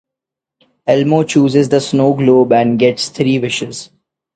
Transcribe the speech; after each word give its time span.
Elmo 0.87 1.21
chooses 1.27 1.69
the 1.69 1.79
snow 1.79 2.15
globe 2.15 2.53
and 2.53 2.79
gets 2.79 3.09
three 3.09 3.37
wishes. 3.37 3.91